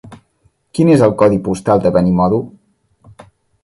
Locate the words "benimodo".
2.01-2.43